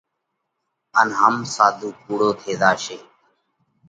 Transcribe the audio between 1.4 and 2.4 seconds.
ساڌُو ڪُوڙو